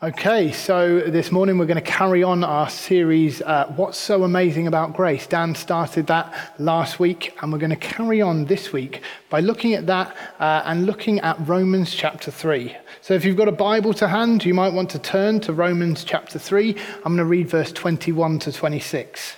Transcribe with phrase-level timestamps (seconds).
[0.00, 4.68] Okay, so this morning we're going to carry on our series, uh, What's So Amazing
[4.68, 5.26] About Grace?
[5.26, 9.74] Dan started that last week, and we're going to carry on this week by looking
[9.74, 12.76] at that uh, and looking at Romans chapter 3.
[13.00, 16.04] So if you've got a Bible to hand, you might want to turn to Romans
[16.04, 16.76] chapter 3.
[16.98, 19.34] I'm going to read verse 21 to 26.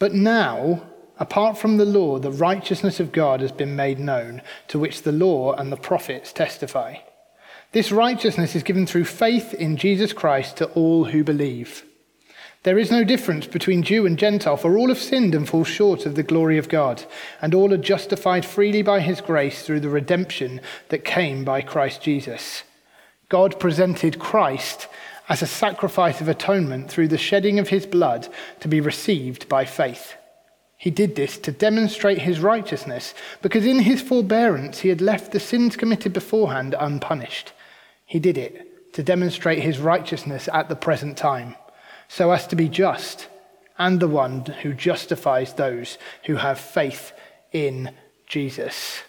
[0.00, 0.82] But now,
[1.20, 5.12] apart from the law, the righteousness of God has been made known, to which the
[5.12, 6.96] law and the prophets testify.
[7.72, 11.84] This righteousness is given through faith in Jesus Christ to all who believe.
[12.62, 16.06] There is no difference between Jew and Gentile, for all have sinned and fall short
[16.06, 17.04] of the glory of God,
[17.42, 22.02] and all are justified freely by his grace through the redemption that came by Christ
[22.02, 22.62] Jesus.
[23.28, 24.88] God presented Christ
[25.28, 28.28] as a sacrifice of atonement through the shedding of his blood
[28.60, 30.14] to be received by faith.
[30.78, 33.12] He did this to demonstrate his righteousness,
[33.42, 37.52] because in his forbearance he had left the sins committed beforehand unpunished.
[38.08, 41.54] He did it to demonstrate his righteousness at the present time,
[42.08, 43.28] so as to be just
[43.78, 47.12] and the one who justifies those who have faith
[47.52, 47.92] in
[48.26, 49.02] Jesus.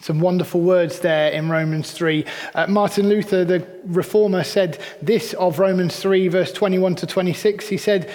[0.00, 2.24] Some wonderful words there in Romans 3.
[2.54, 7.68] Uh, Martin Luther, the reformer, said this of Romans 3, verse 21 to 26.
[7.68, 8.10] He said,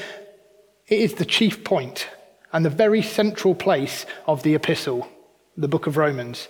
[0.88, 2.10] It is the chief point
[2.52, 5.08] and the very central place of the epistle,
[5.56, 6.48] the book of Romans,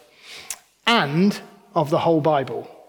[0.87, 1.39] and
[1.75, 2.80] of the whole Bible.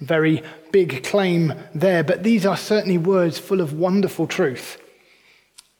[0.00, 4.78] Very big claim there, but these are certainly words full of wonderful truth.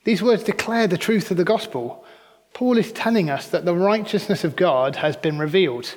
[0.04, 2.04] These words declare the truth of the gospel.
[2.52, 5.94] Paul is telling us that the righteousness of God has been revealed.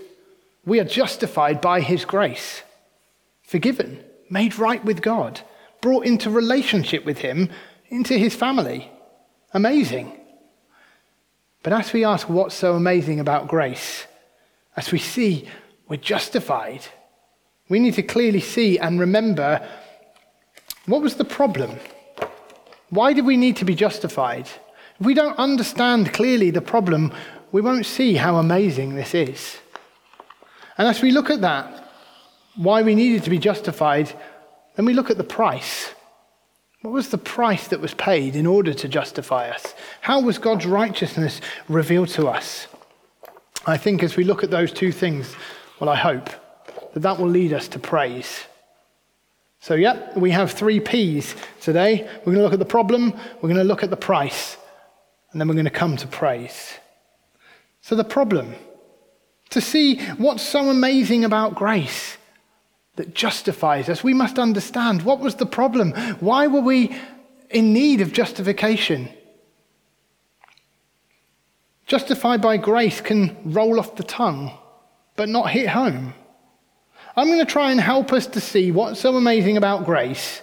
[0.65, 2.61] We are justified by his grace,
[3.41, 5.41] forgiven, made right with God,
[5.81, 7.49] brought into relationship with him,
[7.89, 8.91] into his family.
[9.53, 10.17] Amazing.
[11.63, 14.05] But as we ask what's so amazing about grace,
[14.75, 15.47] as we see
[15.87, 16.85] we're justified,
[17.71, 19.65] we need to clearly see and remember
[20.87, 21.79] what was the problem?
[22.89, 24.49] Why did we need to be justified?
[24.99, 27.13] If we don't understand clearly the problem,
[27.53, 29.57] we won't see how amazing this is.
[30.77, 31.89] And as we look at that,
[32.57, 34.11] why we needed to be justified,
[34.75, 35.93] then we look at the price.
[36.81, 39.75] What was the price that was paid in order to justify us?
[40.01, 42.67] How was God's righteousness revealed to us?
[43.65, 45.33] I think as we look at those two things,
[45.79, 46.40] well, I hope
[46.93, 48.45] that that will lead us to praise.
[49.59, 52.09] So, yep, we have three P's today.
[52.19, 54.57] We're going to look at the problem, we're going to look at the price,
[55.31, 56.73] and then we're going to come to praise.
[57.81, 58.55] So, the problem
[59.51, 62.17] to see what's so amazing about grace
[62.95, 65.91] that justifies us, we must understand what was the problem?
[66.19, 66.95] Why were we
[67.49, 69.09] in need of justification?
[71.85, 74.57] Justified by grace can roll off the tongue,
[75.15, 76.13] but not hit home.
[77.15, 80.41] I'm going to try and help us to see what's so amazing about grace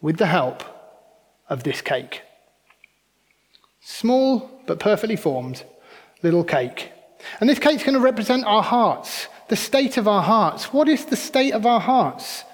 [0.00, 0.62] with the help
[1.48, 2.22] of this cake.
[3.80, 5.64] Small but perfectly formed
[6.22, 6.92] little cake.
[7.40, 10.72] And this cake's going to represent our hearts, the state of our hearts.
[10.72, 12.44] What is the state of our hearts?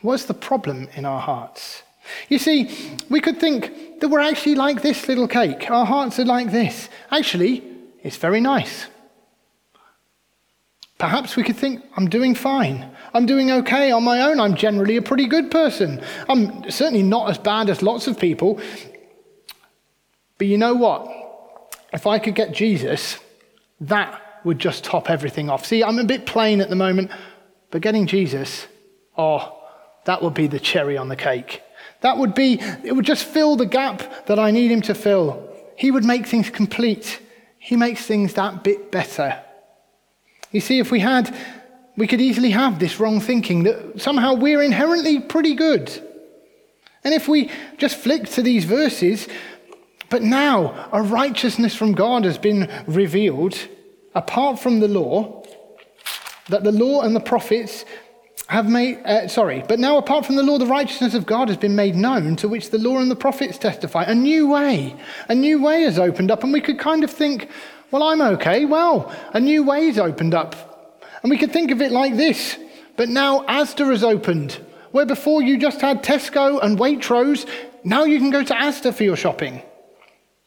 [0.00, 1.82] What's the problem in our hearts?
[2.28, 5.70] You see, we could think that we're actually like this little cake.
[5.70, 6.88] Our hearts are like this.
[7.10, 7.62] Actually,
[8.02, 8.86] it's very nice.
[11.02, 12.88] Perhaps we could think, I'm doing fine.
[13.12, 14.38] I'm doing okay on my own.
[14.38, 16.00] I'm generally a pretty good person.
[16.28, 18.60] I'm certainly not as bad as lots of people.
[20.38, 21.76] But you know what?
[21.92, 23.18] If I could get Jesus,
[23.80, 25.66] that would just top everything off.
[25.66, 27.10] See, I'm a bit plain at the moment,
[27.72, 28.68] but getting Jesus,
[29.18, 29.58] oh,
[30.04, 31.64] that would be the cherry on the cake.
[32.02, 35.52] That would be, it would just fill the gap that I need him to fill.
[35.76, 37.20] He would make things complete.
[37.58, 39.42] He makes things that bit better.
[40.52, 41.34] You see, if we had,
[41.96, 45.90] we could easily have this wrong thinking that somehow we're inherently pretty good.
[47.04, 49.26] And if we just flick to these verses,
[50.08, 53.58] but now a righteousness from God has been revealed
[54.14, 55.42] apart from the law,
[56.48, 57.84] that the law and the prophets
[58.48, 61.56] have made, uh, sorry, but now apart from the law, the righteousness of God has
[61.56, 64.04] been made known, to which the law and the prophets testify.
[64.04, 64.94] A new way,
[65.28, 67.48] a new way has opened up, and we could kind of think,
[67.92, 68.64] well, I'm okay.
[68.64, 70.56] Well, a new way's opened up.
[71.22, 72.58] And we could think of it like this.
[72.96, 74.58] But now Asda has opened,
[74.90, 77.48] where before you just had Tesco and Waitrose,
[77.84, 79.62] now you can go to Asda for your shopping.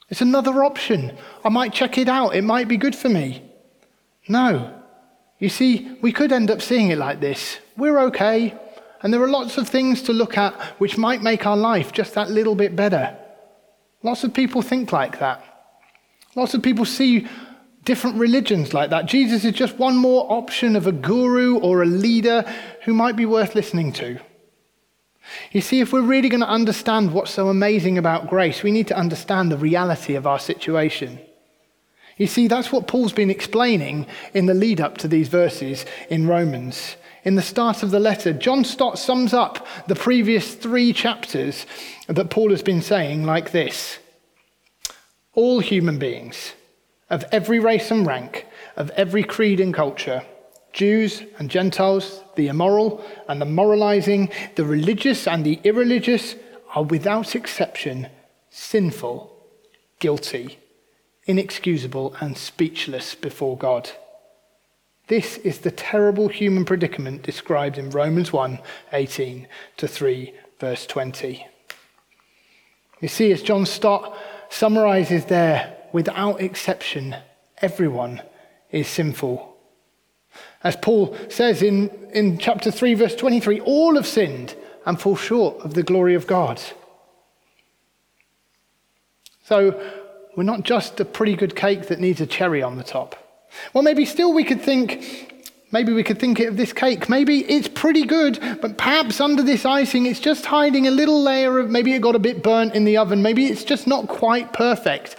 [0.09, 1.17] It's another option.
[1.43, 2.35] I might check it out.
[2.35, 3.43] It might be good for me.
[4.27, 4.73] No.
[5.39, 7.59] You see, we could end up seeing it like this.
[7.77, 8.57] We're okay.
[9.01, 12.13] And there are lots of things to look at which might make our life just
[12.15, 13.15] that little bit better.
[14.03, 15.54] Lots of people think like that.
[16.35, 17.27] Lots of people see
[17.85, 19.05] Different religions like that.
[19.05, 22.43] Jesus is just one more option of a guru or a leader
[22.83, 24.19] who might be worth listening to.
[25.51, 28.87] You see, if we're really going to understand what's so amazing about grace, we need
[28.87, 31.19] to understand the reality of our situation.
[32.17, 36.27] You see, that's what Paul's been explaining in the lead up to these verses in
[36.27, 36.95] Romans.
[37.23, 41.67] In the start of the letter, John Stott sums up the previous three chapters
[42.07, 43.99] that Paul has been saying like this
[45.35, 46.53] All human beings,
[47.09, 50.23] of every race and rank, of every creed and culture,
[50.73, 56.35] Jews and Gentiles, the immoral and the moralizing, the religious and the irreligious,
[56.73, 58.07] are without exception
[58.49, 59.31] sinful,
[59.99, 60.57] guilty
[61.25, 63.89] inexcusable, and speechless before God.
[65.07, 68.59] This is the terrible human predicament described in Romans 1
[68.93, 69.47] 18
[69.77, 71.45] to 3, verse 20.
[73.01, 74.17] You see, as John Stott
[74.49, 77.15] summarizes there, without exception,
[77.59, 78.21] everyone
[78.71, 79.55] is sinful.
[80.63, 84.55] As Paul says in, in chapter 3, verse 23, all have sinned
[84.85, 86.61] and fall short of the glory of God.
[89.43, 89.79] So,
[90.35, 93.15] we're not just a pretty good cake that needs a cherry on the top.
[93.73, 95.33] Well, maybe still we could think,
[95.75, 97.09] maybe we could think of this cake.
[97.09, 101.59] Maybe it's pretty good, but perhaps under this icing it's just hiding a little layer
[101.59, 103.21] of, maybe it got a bit burnt in the oven.
[103.21, 105.17] Maybe it's just not quite perfect.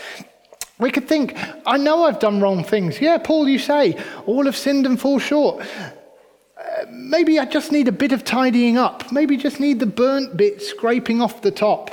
[0.79, 1.37] We could think,
[1.67, 3.03] I know I've done wrong things.
[3.03, 5.63] Yeah, Paul, you say, all have sinned and fall short.
[5.63, 9.13] Uh, maybe I just need a bit of tidying up.
[9.13, 11.91] Maybe just need the burnt bit scraping off the top.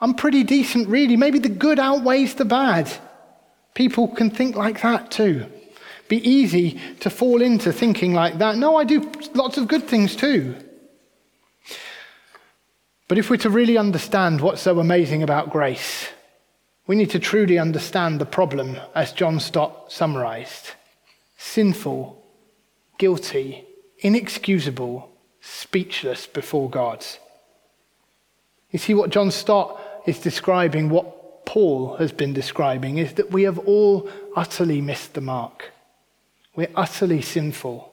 [0.00, 1.18] I'm pretty decent, really.
[1.18, 2.90] Maybe the good outweighs the bad.
[3.74, 5.46] People can think like that too.
[6.08, 8.56] Be easy to fall into thinking like that.
[8.56, 10.54] No, I do lots of good things too.
[13.08, 16.08] But if we're to really understand what's so amazing about grace,
[16.86, 20.72] we need to truly understand the problem as John Stott summarized
[21.38, 22.22] sinful,
[22.98, 23.64] guilty,
[23.98, 25.10] inexcusable,
[25.40, 27.04] speechless before God.
[28.70, 33.44] You see what John Stott is describing what Paul has been describing is that we
[33.44, 35.72] have all utterly missed the mark.
[36.56, 37.92] We're utterly sinful.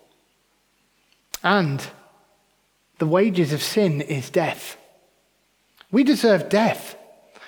[1.43, 1.85] And
[2.97, 4.77] the wages of sin is death.
[5.91, 6.95] We deserve death,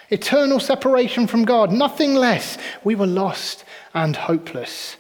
[0.10, 2.58] eternal separation from God, nothing less.
[2.84, 3.64] We were lost
[3.94, 4.98] and hopeless.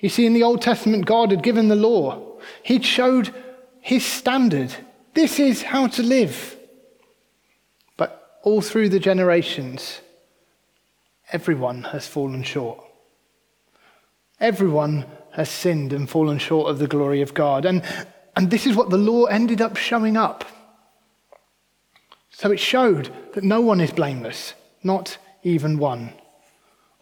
[0.00, 2.20] You see, in the Old Testament, God had given the law,
[2.62, 3.32] He'd showed
[3.80, 4.74] His standard.
[5.14, 6.56] This is how to live
[7.96, 10.00] But all through the generations,
[11.32, 12.84] everyone has fallen short.
[14.40, 17.64] Everyone has sinned and fallen short of the glory of God.
[17.64, 17.82] And,
[18.36, 20.44] and this is what the law ended up showing up.
[22.30, 26.12] So it showed that no one is blameless, not even one.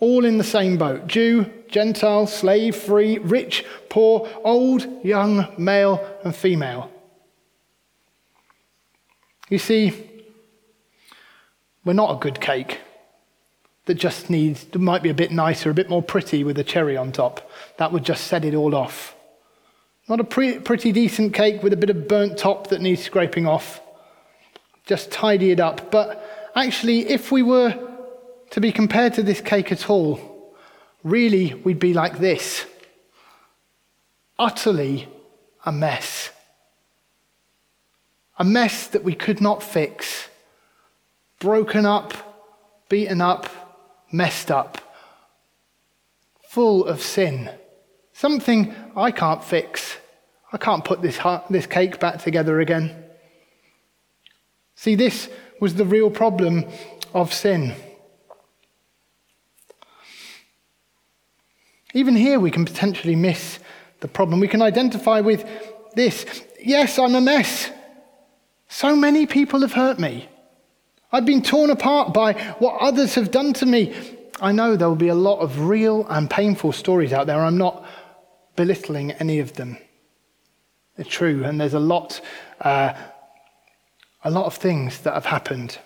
[0.00, 6.34] All in the same boat Jew, Gentile, slave, free, rich, poor, old, young, male, and
[6.34, 6.90] female.
[9.48, 10.10] You see,
[11.84, 12.80] we're not a good cake
[13.86, 16.96] that just needs, might be a bit nicer, a bit more pretty with a cherry
[16.96, 17.50] on top.
[17.78, 19.14] That would just set it all off.
[20.08, 23.46] Not a pre- pretty decent cake with a bit of burnt top that needs scraping
[23.46, 23.80] off.
[24.86, 25.90] Just tidy it up.
[25.90, 27.74] But actually, if we were
[28.50, 30.54] to be compared to this cake at all,
[31.02, 32.66] really we'd be like this
[34.38, 35.08] utterly
[35.64, 36.30] a mess.
[38.38, 40.28] A mess that we could not fix
[41.38, 42.12] broken up,
[42.88, 43.48] beaten up,
[44.12, 44.78] messed up,
[46.48, 47.50] full of sin.
[48.12, 49.96] Something I can't fix.
[50.52, 51.18] I can't put this,
[51.50, 53.04] this cake back together again.
[54.74, 55.28] See, this
[55.60, 56.64] was the real problem
[57.14, 57.74] of sin.
[61.94, 63.58] Even here, we can potentially miss
[64.00, 64.40] the problem.
[64.40, 65.44] We can identify with
[65.94, 66.24] this
[66.64, 67.70] yes, I'm a mess.
[68.68, 70.28] So many people have hurt me.
[71.12, 73.94] I've been torn apart by what others have done to me.
[74.40, 77.40] I know there will be a lot of real and painful stories out there.
[77.40, 77.86] I'm not
[78.56, 79.76] belittling any of them.
[80.96, 82.20] They're true, and there's a lot,
[82.60, 82.94] uh,
[84.24, 85.78] a lot of things that have happened.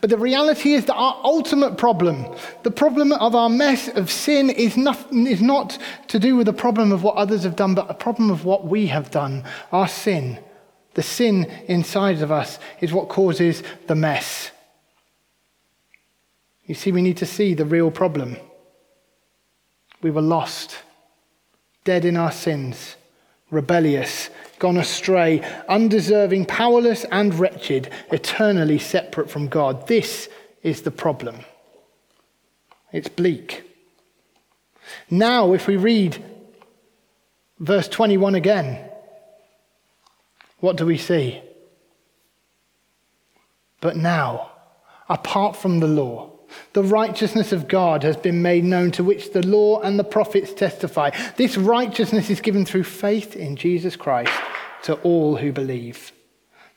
[0.00, 2.26] But the reality is that our ultimate problem,
[2.62, 5.78] the problem of our mess of sin, is not, is not
[6.08, 8.66] to do with the problem of what others have done, but a problem of what
[8.66, 10.38] we have done, our sin.
[10.94, 14.50] The sin inside of us is what causes the mess.
[16.66, 18.36] You see, we need to see the real problem.
[20.02, 20.76] We were lost,
[21.84, 22.96] dead in our sins,
[23.50, 29.86] rebellious, gone astray, undeserving, powerless, and wretched, eternally separate from God.
[29.88, 30.28] This
[30.62, 31.40] is the problem.
[32.92, 33.64] It's bleak.
[35.10, 36.22] Now, if we read
[37.58, 38.88] verse 21 again,
[40.62, 41.42] what do we see?
[43.80, 44.52] But now,
[45.08, 46.30] apart from the law,
[46.72, 50.54] the righteousness of God has been made known to which the law and the prophets
[50.54, 51.10] testify.
[51.36, 54.32] This righteousness is given through faith in Jesus Christ
[54.84, 56.12] to all who believe.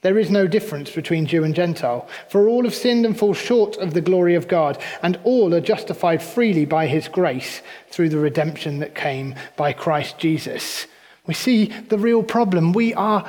[0.02, 3.78] There is no difference between Jew and Gentile, for all have sinned and fall short
[3.78, 7.62] of the glory of God, and all are justified freely by his grace
[7.92, 10.88] through the redemption that came by Christ Jesus.
[11.28, 12.74] We see the real problem.
[12.74, 13.28] We are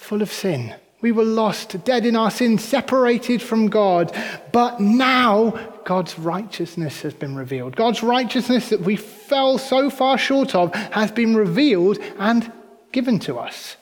[0.00, 0.74] full of sin.
[1.02, 4.14] We were lost, dead in our sins, separated from God.
[4.50, 5.50] But now
[5.84, 7.76] God's righteousness has been revealed.
[7.76, 12.50] God's righteousness that we fell so far short of has been revealed and
[12.92, 13.76] given to us.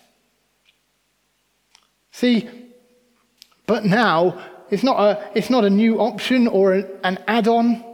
[2.13, 2.49] See,
[3.67, 7.85] but now it's not a, it's not a new option or an add on.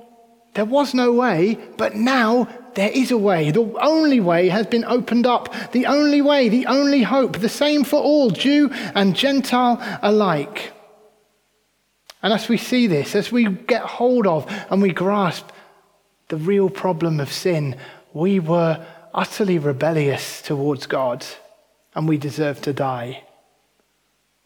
[0.54, 3.50] There was no way, but now there is a way.
[3.50, 5.54] The only way has been opened up.
[5.72, 10.72] The only way, the only hope, the same for all, Jew and Gentile alike.
[12.22, 15.50] And as we see this, as we get hold of and we grasp
[16.28, 17.76] the real problem of sin,
[18.12, 21.24] we were utterly rebellious towards God
[21.94, 23.24] and we deserve to die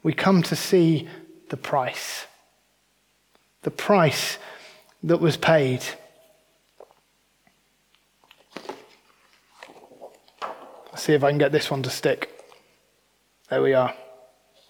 [0.03, 1.09] we come to see
[1.51, 2.27] the price.
[3.63, 4.39] The price
[5.03, 5.83] that was paid.
[10.99, 12.35] See if I can get this one to stick.
[13.51, 13.95] There we are.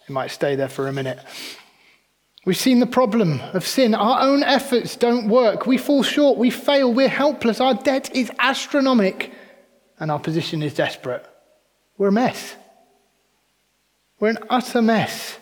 [0.07, 1.19] It might stay there for a minute.
[2.45, 3.93] We've seen the problem of sin.
[3.93, 5.65] Our own efforts don't work.
[5.65, 6.37] We fall short.
[6.37, 6.93] We fail.
[6.93, 7.59] We're helpless.
[7.59, 9.29] Our debt is astronomical.
[9.99, 11.25] And our position is desperate.
[11.97, 12.55] We're a mess.
[14.19, 15.37] We're an utter mess.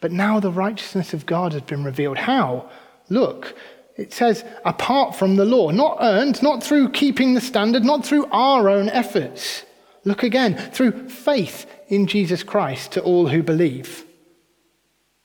[0.00, 2.18] But now the righteousness of God has been revealed.
[2.18, 2.70] How?
[3.08, 3.56] Look,
[3.96, 8.26] it says, apart from the law, not earned, not through keeping the standard, not through
[8.26, 9.64] our own efforts.
[10.04, 14.04] Look again, through faith in Jesus Christ to all who believe.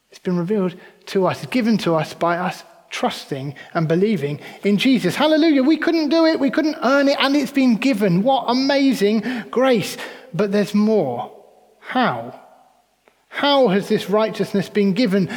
[0.10, 0.76] It's been revealed
[1.08, 5.16] to us, given to us by us trusting and believing in Jesus.
[5.16, 5.64] Hallelujah.
[5.64, 8.24] We couldn't do it, we couldn't earn it, and it's been given.
[8.24, 9.98] What amazing grace.
[10.34, 11.32] But there's more.
[11.80, 12.40] How?
[13.30, 15.30] How has this righteousness been given?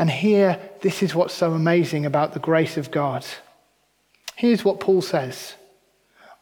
[0.00, 3.26] And here, this is what's so amazing about the grace of God.
[4.34, 5.56] Here's what Paul says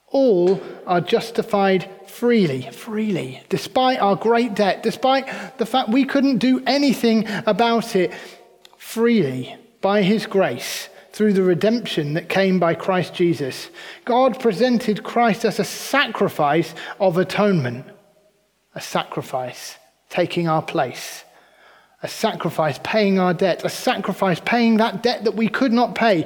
[0.07, 6.62] All are justified freely, freely, despite our great debt, despite the fact we couldn't do
[6.69, 8.15] anything about it,
[8.77, 13.71] freely, by his grace through the redemption that came by Christ Jesus.
[14.05, 17.87] God presented Christ as a sacrifice of atonement
[18.77, 19.77] a sacrifice,
[20.11, 21.25] taking our place,
[22.02, 26.25] a sacrifice, paying our debt, a sacrifice, paying that debt that we could not pay,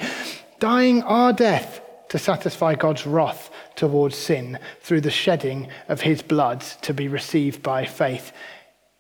[0.59, 6.61] dying our death to satisfy God's wrath towards sin through the shedding of his blood
[6.83, 8.33] to be received by faith.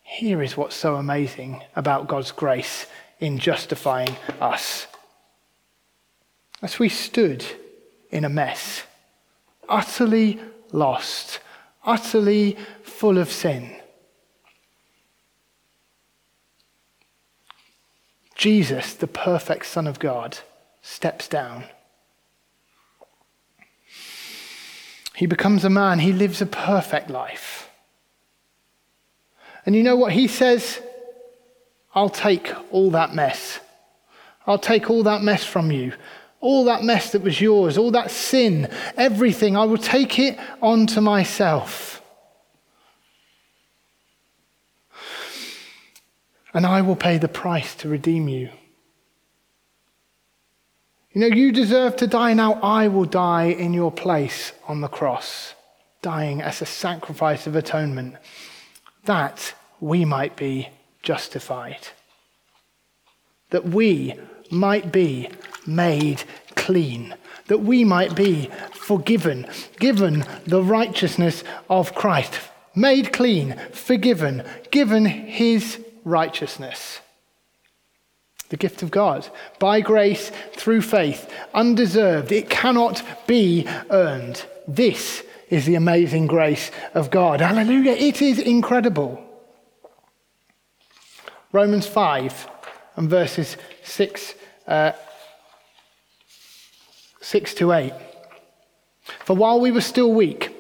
[0.03, 2.87] Here is what's so amazing about God's grace
[3.21, 4.87] in justifying us.
[6.63, 7.45] As we stood
[8.11, 8.85] in a mess,
[9.69, 10.41] utterly
[10.73, 11.41] lost,
[11.85, 13.77] utterly full of sin.
[18.43, 20.39] Jesus, the perfect Son of God,
[20.81, 21.63] steps down.
[25.15, 26.01] He becomes a man.
[26.01, 27.71] He lives a perfect life.
[29.65, 30.83] And you know what he says?
[31.95, 33.61] I'll take all that mess.
[34.45, 35.93] I'll take all that mess from you.
[36.41, 41.01] All that mess that was yours, all that sin, everything, I will take it onto
[41.01, 42.02] myself.
[46.55, 48.51] And I will pay the price to redeem you.
[51.13, 52.55] You know, you deserve to die now.
[52.63, 55.55] I will die in your place on the cross,
[56.01, 58.17] dying as a sacrifice of atonement,
[59.05, 60.69] that we might be
[61.03, 61.89] justified.
[63.51, 64.15] That we
[64.51, 65.29] might be
[65.67, 66.23] made
[66.55, 67.15] clean,
[67.49, 69.47] that we might be forgiven,
[69.79, 72.39] given the righteousness of Christ,
[72.75, 77.01] made clean, forgiven, given his righteousness.
[78.49, 79.29] The gift of God,
[79.59, 82.31] by grace, through faith, undeserved.
[82.33, 84.45] It cannot be earned.
[84.69, 87.41] This is the amazing grace of God.
[87.41, 87.93] Hallelujah.
[87.93, 89.23] It is incredible.
[91.51, 92.49] Romans 5
[92.97, 94.35] and verses 6
[94.67, 94.93] uh,
[97.21, 97.93] 6 to 8.
[99.25, 100.55] For while we were still weak,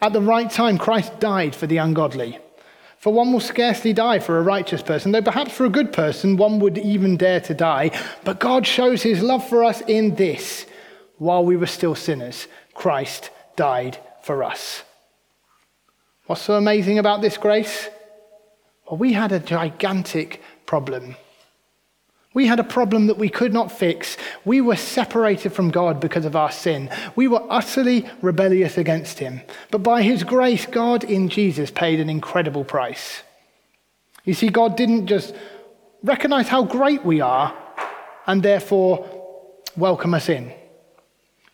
[0.00, 2.38] at the right time, Christ died for the ungodly.
[2.98, 6.36] For one will scarcely die for a righteous person, though perhaps for a good person
[6.36, 7.90] one would even dare to die.
[8.24, 10.66] But God shows his love for us in this
[11.18, 14.82] while we were still sinners, Christ died for us.
[16.26, 17.88] What's so amazing about this grace?
[18.86, 21.16] Well, we had a gigantic problem.
[22.38, 24.16] We had a problem that we could not fix.
[24.44, 26.88] We were separated from God because of our sin.
[27.16, 29.40] We were utterly rebellious against Him.
[29.72, 33.24] But by His grace, God in Jesus paid an incredible price.
[34.22, 35.34] You see, God didn't just
[36.04, 37.52] recognize how great we are
[38.28, 39.04] and therefore
[39.76, 40.52] welcome us in.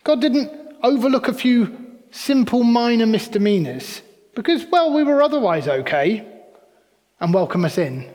[0.03, 4.03] God didn't overlook a few simple minor misdemeanors
[4.35, 6.31] because, well, we were otherwise okay
[7.21, 8.13] and welcome us in.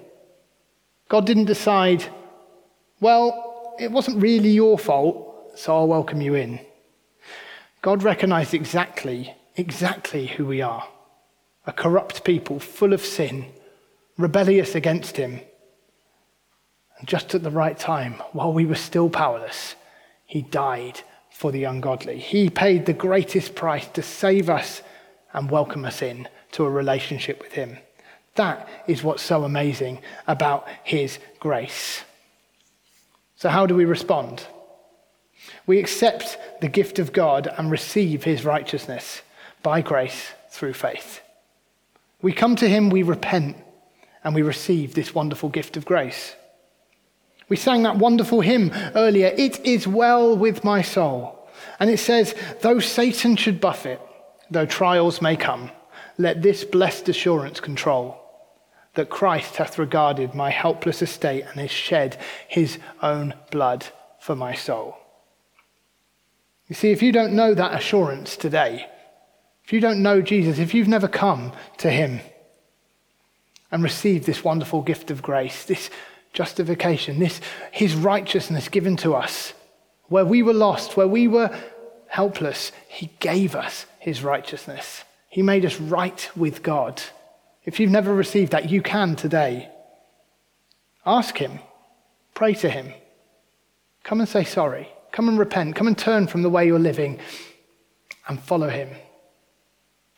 [1.08, 2.06] God didn't decide,
[3.00, 6.60] well, it wasn't really your fault, so I'll welcome you in.
[7.82, 10.88] God recognized exactly, exactly who we are
[11.68, 13.46] a corrupt people full of sin,
[14.18, 15.40] rebellious against Him.
[16.98, 19.76] And just at the right time, while we were still powerless,
[20.26, 22.18] He died for the ungodly.
[22.18, 24.82] He paid the greatest price to save us
[25.32, 27.78] and welcome us in to a relationship with Him.
[28.34, 32.04] That is what's so amazing about His grace.
[33.40, 34.46] So, how do we respond?
[35.66, 39.22] We accept the gift of God and receive His righteousness
[39.64, 41.22] by grace through faith.
[42.22, 43.56] We come to Him, we repent,
[44.26, 46.36] and we receive this wonderful gift of grace.
[47.48, 51.50] We sang that wonderful hymn earlier, It is well with my soul.
[51.80, 54.02] And it says, Though Satan should buffet,
[54.52, 55.72] though trials may come,
[56.18, 58.29] let this blessed assurance control
[59.00, 62.18] that Christ hath regarded my helpless estate and has shed
[62.50, 63.86] his own blood
[64.20, 64.98] for my soul.
[66.68, 68.90] You see, if you don't know that assurance today,
[69.64, 72.20] if you don't know Jesus, if you've never come to him
[73.72, 75.90] and received this wonderful gift of grace, this
[76.34, 77.40] justification, this
[77.72, 79.54] his righteousness given to us.
[80.10, 81.58] Where we were lost, where we were
[82.08, 85.06] helpless, he gave us his righteousness.
[85.30, 87.02] He made us right with God.
[87.70, 89.70] If you've never received that, you can today.
[91.06, 91.60] Ask him.
[92.34, 92.92] Pray to him.
[94.04, 94.90] Come and say sorry.
[95.12, 95.76] Come and repent.
[95.76, 97.20] Come and turn from the way you're living
[98.28, 98.90] and follow him.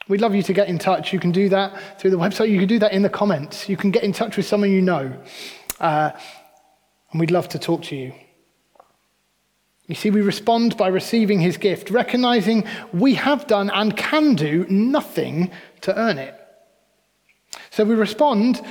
[0.08, 1.12] We'd love you to get in touch.
[1.12, 2.50] You can do that through the website.
[2.50, 3.68] You can do that in the comments.
[3.68, 5.14] You can get in touch with someone you know.
[5.78, 6.12] Uh,
[7.12, 8.14] and we'd love to talk to you.
[9.88, 14.66] You see, we respond by receiving his gift, recognizing we have done and can do
[14.70, 16.38] nothing to earn it.
[17.72, 18.62] So we respond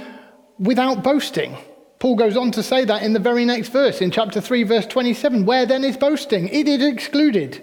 [0.58, 1.56] without boasting.
[1.98, 4.86] Paul goes on to say that in the very next verse, in chapter 3, verse
[4.86, 5.44] 27.
[5.44, 6.48] Where then is boasting?
[6.48, 7.62] It is excluded.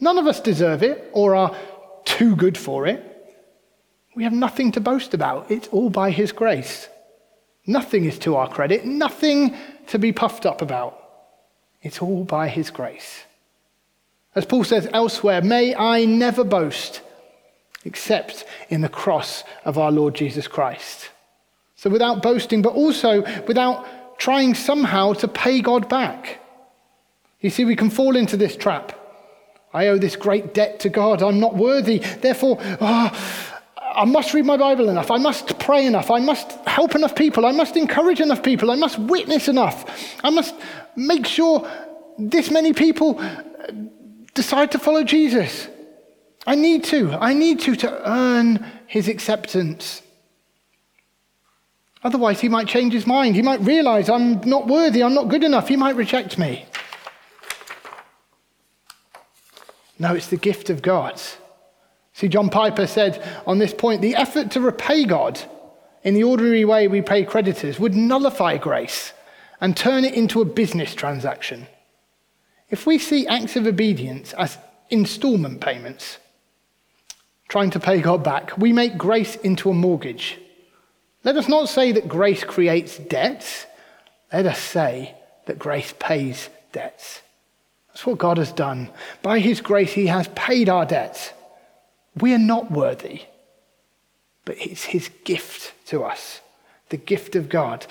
[0.00, 1.56] None of us deserve it or are
[2.04, 3.02] too good for it.
[4.14, 5.50] We have nothing to boast about.
[5.50, 6.88] It's all by his grace.
[7.66, 9.56] Nothing is to our credit, nothing
[9.88, 11.00] to be puffed up about.
[11.82, 13.24] It's all by his grace.
[14.34, 17.00] As Paul says elsewhere, may I never boast
[17.84, 21.10] except in the cross of our Lord Jesus Christ.
[21.76, 26.40] So without boasting, but also without trying somehow to pay God back.
[27.40, 28.98] You see, we can fall into this trap.
[29.72, 31.22] I owe this great debt to God.
[31.22, 31.98] I'm not worthy.
[31.98, 33.10] Therefore, oh,
[33.76, 35.10] I must read my Bible enough.
[35.10, 36.10] I must pray enough.
[36.10, 37.44] I must help enough people.
[37.44, 38.70] I must encourage enough people.
[38.70, 39.84] I must witness enough.
[40.24, 40.54] I must
[40.96, 41.68] make sure
[42.18, 43.20] this many people
[44.32, 45.68] decide to follow Jesus.
[46.46, 47.12] I need to.
[47.12, 50.02] I need to to earn his acceptance.
[52.02, 53.34] Otherwise, he might change his mind.
[53.34, 55.02] He might realize I'm not worthy.
[55.02, 55.68] I'm not good enough.
[55.68, 56.66] He might reject me.
[59.98, 61.20] No, it's the gift of God.
[62.12, 65.40] See, John Piper said on this point the effort to repay God
[66.02, 69.12] in the ordinary way we pay creditors would nullify grace
[69.60, 71.66] and turn it into a business transaction.
[72.68, 74.58] If we see acts of obedience as
[74.90, 76.18] installment payments,
[77.54, 80.40] trying to pay God back, we make grace into a mortgage.
[81.22, 83.66] Let us not say that grace creates debts.
[84.32, 85.14] Let us say
[85.46, 87.22] that grace pays debts.
[87.86, 88.90] That's what God has done.
[89.22, 91.32] By His grace, He has paid our debts.
[92.16, 93.22] We are not worthy,
[94.44, 96.40] but it's his gift to us,
[96.88, 97.86] the gift of God.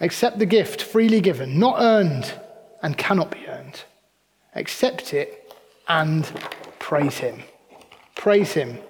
[0.00, 2.34] Accept the gift freely given, not earned
[2.82, 3.84] and cannot be earned.
[4.56, 5.54] Accept it
[5.86, 6.24] and
[6.80, 7.44] praise him.
[8.16, 8.80] Praise him.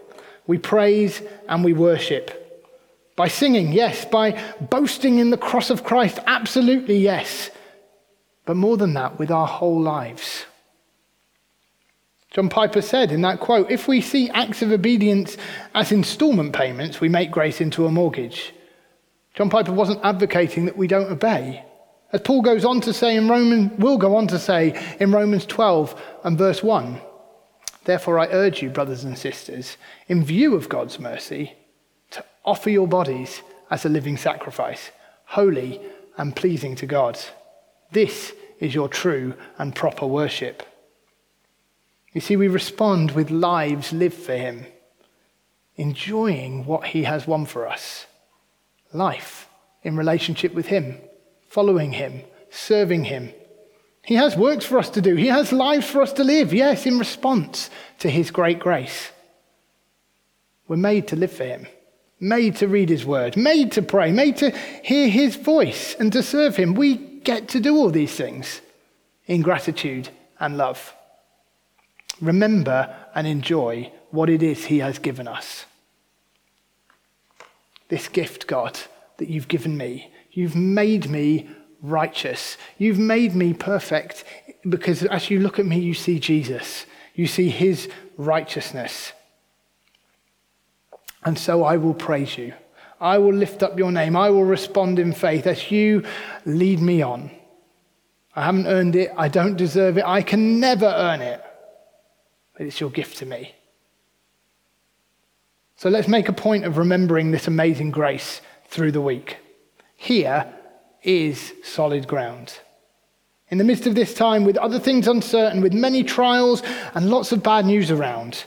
[0.46, 2.40] We praise and we worship.
[3.16, 4.04] By singing, yes.
[4.04, 7.50] By boasting in the cross of Christ, absolutely yes.
[8.44, 10.46] But more than that, with our whole lives.
[12.30, 15.36] John Piper said in that quote if we see acts of obedience
[15.72, 18.52] as installment payments, we make grace into a mortgage.
[19.34, 21.64] John Piper wasn't advocating that we don't obey.
[22.12, 25.46] As Paul goes on to say in Romans, will go on to say in Romans
[25.46, 27.00] 12 and verse 1.
[27.84, 29.76] Therefore, I urge you, brothers and sisters,
[30.08, 31.54] in view of God's mercy,
[32.12, 34.90] to offer your bodies as a living sacrifice,
[35.26, 35.80] holy
[36.16, 37.18] and pleasing to God.
[37.92, 40.62] This is your true and proper worship.
[42.12, 44.66] You see, we respond with lives lived for Him,
[45.76, 48.06] enjoying what He has won for us
[48.92, 49.48] life
[49.82, 50.96] in relationship with Him,
[51.48, 53.32] following Him, serving Him.
[54.04, 56.86] He has works for us to do, He has lives for us to live, yes,
[56.86, 59.10] in response to His great grace.
[60.68, 61.66] We're made to live for Him,
[62.20, 64.50] made to read His word, made to pray, made to
[64.82, 66.74] hear His voice and to serve Him.
[66.74, 68.60] We get to do all these things
[69.26, 70.94] in gratitude and love.
[72.20, 75.64] Remember and enjoy what it is He has given us.
[77.88, 78.78] This gift, God,
[79.16, 80.10] that you've given me.
[80.30, 81.48] You've made me
[81.84, 82.56] righteous.
[82.78, 84.24] You've made me perfect
[84.68, 86.86] because as you look at me, you see Jesus.
[87.14, 89.12] You see his righteousness.
[91.22, 92.54] And so I will praise you.
[93.00, 94.16] I will lift up your name.
[94.16, 96.04] I will respond in faith as you
[96.46, 97.30] lead me on.
[98.34, 99.12] I haven't earned it.
[99.16, 100.04] I don't deserve it.
[100.04, 101.42] I can never earn it.
[102.56, 103.54] But it's your gift to me.
[105.76, 109.36] So let's make a point of remembering this amazing grace through the week.
[109.96, 110.52] Here
[111.04, 112.58] is solid ground.
[113.50, 116.62] In the midst of this time, with other things uncertain, with many trials
[116.94, 118.44] and lots of bad news around,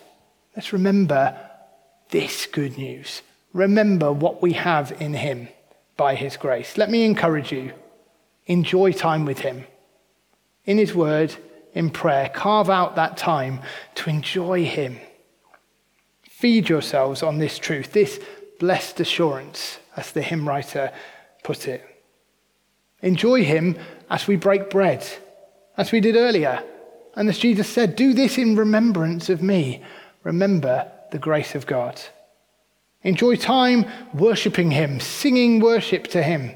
[0.55, 1.37] let's remember
[2.09, 3.21] this good news.
[3.53, 5.47] Remember what we have in Him
[5.95, 6.77] by His grace.
[6.77, 7.73] Let me encourage you
[8.47, 9.65] enjoy time with Him.
[10.65, 11.35] In His Word,
[11.73, 13.61] in prayer, carve out that time
[13.95, 14.99] to enjoy Him.
[16.23, 18.19] Feed yourselves on this truth, this
[18.59, 20.91] blessed assurance, as the hymn writer
[21.43, 21.96] put it.
[23.01, 23.77] Enjoy Him
[24.10, 25.05] as we break bread,
[25.77, 26.63] as we did earlier.
[27.15, 29.83] And as Jesus said, do this in remembrance of me.
[30.23, 31.99] Remember the grace of God.
[33.03, 36.51] Enjoy time worshipping Him, singing worship to Him.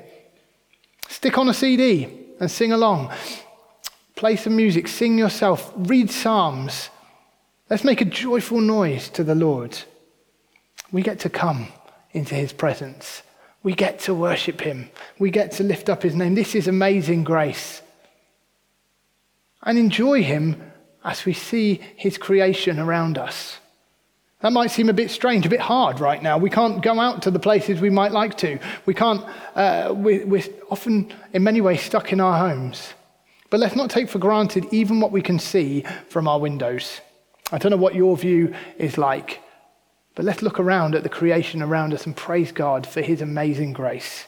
[1.08, 2.08] Stick on a CD
[2.40, 3.12] and sing along.
[4.16, 6.90] Play some music, sing yourself, read Psalms,
[7.72, 9.78] Let's make a joyful noise to the Lord.
[10.92, 11.70] We get to come
[12.12, 13.24] into his presence.
[13.64, 14.90] We get to worship him.
[15.20, 16.36] We get to lift up his name.
[16.36, 17.82] This is amazing grace.
[19.64, 20.72] And enjoy him
[21.04, 23.60] as we see his creation around us.
[24.42, 26.40] That might seem a bit strange, a bit hard right now.
[26.40, 28.58] We can't go out to the places we might like to.
[28.88, 29.24] We can't,
[29.56, 32.94] uh, we, we're often, in many ways, stuck in our homes.
[33.52, 37.02] But let's not take for granted even what we can see from our windows.
[37.52, 39.42] I don't know what your view is like,
[40.16, 43.74] but let's look around at the creation around us and praise God for his amazing
[43.74, 44.26] grace.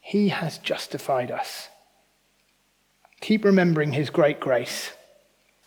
[0.00, 1.68] He has justified us.
[3.20, 4.92] Keep remembering his great grace.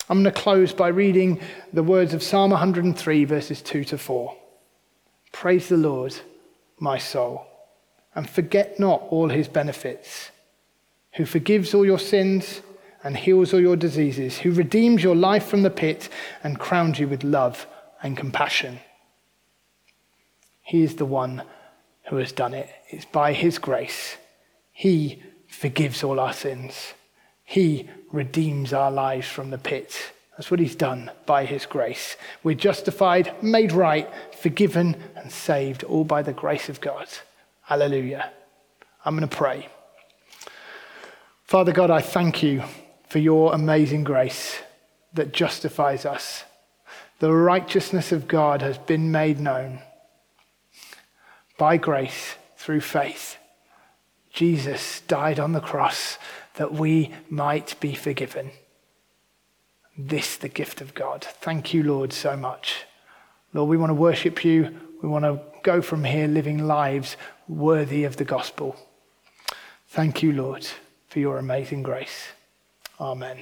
[0.10, 1.40] I'm going to close by reading
[1.74, 4.36] the words of Psalm 103, verses 2 to 4.
[5.32, 6.16] Praise the Lord,
[6.80, 7.46] my soul,
[8.16, 10.32] and forget not all his benefits,
[11.14, 12.62] who forgives all your sins
[13.04, 16.10] and heals all your diseases, who redeems your life from the pit
[16.44, 17.68] and crowns you with love
[18.04, 18.80] and compassion.
[20.62, 21.44] He is the one
[22.10, 22.70] who has done it.
[22.90, 24.18] It's by his grace.
[24.72, 26.94] He forgives all our sins.
[27.44, 30.14] He redeems our lives from the pit.
[30.38, 32.16] That's what he's done by his grace.
[32.44, 37.08] We're justified, made right, forgiven, and saved, all by the grace of God.
[37.64, 38.32] Hallelujah.
[39.06, 39.68] I'm going to pray.
[41.44, 42.64] Father God, I thank you
[43.08, 44.60] for your amazing grace
[45.14, 46.46] that justifies us.
[47.20, 49.82] The righteousness of God has been made known
[51.62, 53.38] by grace through faith.
[54.32, 56.18] Jesus died on the cross
[56.56, 58.50] that we might be forgiven.
[59.96, 61.24] This, the gift of God.
[61.24, 62.86] Thank you, Lord, so much.
[63.54, 64.76] Lord, we want to worship you.
[65.04, 67.16] We want to go from here living lives
[67.48, 68.76] worthy of the gospel.
[69.90, 70.66] Thank you, Lord,
[71.10, 72.30] for your amazing grace.
[73.00, 73.38] Amen.